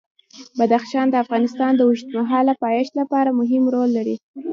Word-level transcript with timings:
بدخشان 0.59 1.07
د 1.09 1.15
افغانستان 1.23 1.71
د 1.75 1.81
اوږدمهاله 1.87 2.53
پایښت 2.63 2.93
لپاره 3.01 3.29
مهم 3.39 3.63
رول 3.73 3.89
لري. 3.97 4.15